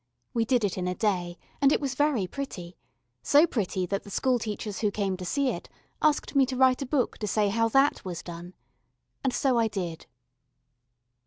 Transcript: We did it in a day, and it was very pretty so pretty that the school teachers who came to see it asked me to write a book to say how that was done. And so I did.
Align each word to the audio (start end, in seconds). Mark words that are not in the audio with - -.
We 0.33 0.45
did 0.45 0.63
it 0.63 0.79
in 0.79 0.87
a 0.87 0.95
day, 0.95 1.37
and 1.61 1.71
it 1.71 1.79
was 1.79 1.93
very 1.93 2.25
pretty 2.25 2.75
so 3.21 3.45
pretty 3.45 3.85
that 3.85 4.01
the 4.01 4.09
school 4.09 4.39
teachers 4.39 4.79
who 4.79 4.89
came 4.89 5.15
to 5.17 5.25
see 5.25 5.49
it 5.49 5.69
asked 6.01 6.35
me 6.35 6.43
to 6.47 6.57
write 6.57 6.81
a 6.81 6.87
book 6.87 7.19
to 7.19 7.27
say 7.27 7.49
how 7.49 7.69
that 7.69 8.03
was 8.03 8.23
done. 8.23 8.55
And 9.23 9.31
so 9.31 9.59
I 9.59 9.67
did. 9.67 10.07